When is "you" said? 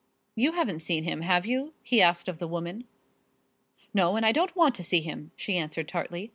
0.33-0.53, 1.45-1.75